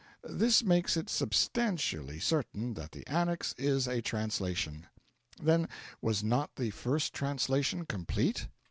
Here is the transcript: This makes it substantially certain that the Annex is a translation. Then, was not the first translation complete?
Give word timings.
This 0.23 0.63
makes 0.63 0.97
it 0.97 1.11
substantially 1.11 2.17
certain 2.19 2.73
that 2.73 2.91
the 2.91 3.05
Annex 3.05 3.53
is 3.55 3.87
a 3.87 4.01
translation. 4.01 4.87
Then, 5.39 5.69
was 6.01 6.23
not 6.23 6.55
the 6.55 6.71
first 6.71 7.13
translation 7.13 7.85
complete? 7.85 8.47